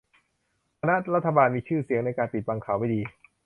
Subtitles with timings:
[0.79, 3.01] คณะรัฐบาลมีชื่อเสียงในการปิดบังข่าวไม่ดี